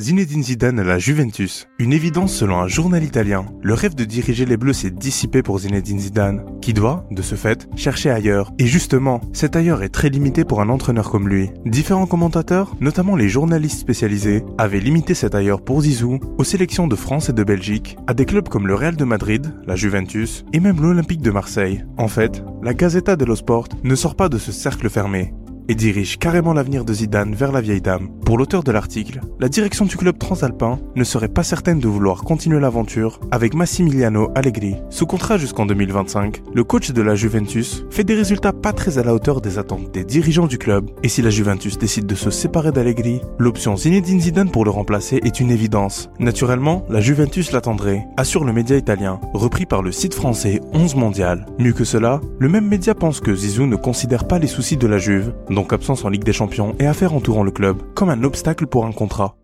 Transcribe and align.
Zinedine 0.00 0.42
Zidane 0.42 0.78
à 0.78 0.82
la 0.82 0.98
Juventus. 0.98 1.68
Une 1.78 1.92
évidence 1.92 2.32
selon 2.32 2.58
un 2.58 2.68
journal 2.68 3.04
italien. 3.04 3.44
Le 3.62 3.74
rêve 3.74 3.94
de 3.94 4.04
diriger 4.04 4.46
les 4.46 4.56
Bleus 4.56 4.72
s'est 4.72 4.90
dissipé 4.90 5.42
pour 5.42 5.58
Zinedine 5.58 6.00
Zidane, 6.00 6.42
qui 6.62 6.72
doit, 6.72 7.06
de 7.10 7.20
ce 7.20 7.34
fait, 7.34 7.68
chercher 7.76 8.08
ailleurs. 8.08 8.50
Et 8.58 8.66
justement, 8.66 9.20
cet 9.34 9.56
ailleurs 9.56 9.82
est 9.82 9.90
très 9.90 10.08
limité 10.08 10.44
pour 10.44 10.62
un 10.62 10.70
entraîneur 10.70 11.10
comme 11.10 11.28
lui. 11.28 11.50
Différents 11.66 12.06
commentateurs, 12.06 12.74
notamment 12.80 13.14
les 13.14 13.28
journalistes 13.28 13.80
spécialisés, 13.80 14.42
avaient 14.56 14.80
limité 14.80 15.12
cet 15.12 15.34
ailleurs 15.34 15.60
pour 15.60 15.82
Zizou 15.82 16.18
aux 16.38 16.44
sélections 16.44 16.88
de 16.88 16.96
France 16.96 17.28
et 17.28 17.34
de 17.34 17.44
Belgique, 17.44 17.98
à 18.06 18.14
des 18.14 18.24
clubs 18.24 18.48
comme 18.48 18.68
le 18.68 18.74
Real 18.74 18.96
de 18.96 19.04
Madrid, 19.04 19.52
la 19.66 19.76
Juventus, 19.76 20.46
et 20.54 20.60
même 20.60 20.80
l'Olympique 20.80 21.20
de 21.20 21.30
Marseille. 21.30 21.84
En 21.98 22.08
fait, 22.08 22.42
la 22.62 22.72
Gazzetta 22.72 23.16
dello 23.16 23.36
Sport 23.36 23.68
ne 23.84 23.94
sort 23.94 24.14
pas 24.14 24.30
de 24.30 24.38
ce 24.38 24.50
cercle 24.50 24.88
fermé 24.88 25.34
et 25.70 25.76
dirige 25.76 26.18
carrément 26.18 26.52
l'avenir 26.52 26.84
de 26.84 26.92
Zidane 26.92 27.32
vers 27.32 27.52
la 27.52 27.60
vieille 27.60 27.80
dame. 27.80 28.08
Pour 28.26 28.36
l'auteur 28.36 28.64
de 28.64 28.72
l'article, 28.72 29.20
la 29.38 29.48
direction 29.48 29.84
du 29.84 29.96
club 29.96 30.18
transalpin 30.18 30.80
ne 30.96 31.04
serait 31.04 31.28
pas 31.28 31.44
certaine 31.44 31.78
de 31.78 31.86
vouloir 31.86 32.24
continuer 32.24 32.58
l'aventure 32.58 33.20
avec 33.30 33.54
Massimiliano 33.54 34.32
Allegri. 34.34 34.74
Sous 34.90 35.06
contrat 35.06 35.38
jusqu'en 35.38 35.66
2025, 35.66 36.42
le 36.52 36.64
coach 36.64 36.90
de 36.90 37.02
la 37.02 37.14
Juventus 37.14 37.84
fait 37.88 38.02
des 38.02 38.16
résultats 38.16 38.52
pas 38.52 38.72
très 38.72 38.98
à 38.98 39.04
la 39.04 39.14
hauteur 39.14 39.40
des 39.40 39.58
attentes 39.58 39.92
des 39.92 40.02
dirigeants 40.02 40.48
du 40.48 40.58
club, 40.58 40.90
et 41.04 41.08
si 41.08 41.22
la 41.22 41.30
Juventus 41.30 41.78
décide 41.78 42.06
de 42.06 42.16
se 42.16 42.30
séparer 42.30 42.72
d'Allegri, 42.72 43.20
l'option 43.38 43.76
Zinedine 43.76 44.20
Zidane 44.20 44.50
pour 44.50 44.64
le 44.64 44.72
remplacer 44.72 45.20
est 45.22 45.38
une 45.38 45.52
évidence. 45.52 46.10
Naturellement, 46.18 46.84
la 46.90 47.00
Juventus 47.00 47.52
l'attendrait, 47.52 48.04
assure 48.16 48.44
le 48.44 48.52
média 48.52 48.76
italien, 48.76 49.20
repris 49.34 49.66
par 49.66 49.82
le 49.82 49.92
site 49.92 50.14
français 50.14 50.60
11 50.72 50.96
mondial. 50.96 51.46
Mieux 51.60 51.74
que 51.74 51.84
cela, 51.84 52.20
le 52.40 52.48
même 52.48 52.66
média 52.66 52.96
pense 52.96 53.20
que 53.20 53.36
Zizou 53.36 53.66
ne 53.66 53.76
considère 53.76 54.26
pas 54.26 54.40
les 54.40 54.48
soucis 54.48 54.76
de 54.76 54.88
la 54.88 54.98
Juve, 54.98 55.32
donc 55.60 55.74
absence 55.74 56.06
en 56.06 56.08
Ligue 56.08 56.24
des 56.24 56.32
Champions 56.32 56.74
et 56.78 56.86
affaires 56.86 57.12
entourant 57.12 57.42
le 57.42 57.50
club, 57.50 57.76
comme 57.94 58.08
un 58.08 58.24
obstacle 58.24 58.66
pour 58.66 58.86
un 58.86 58.92
contrat. 58.92 59.36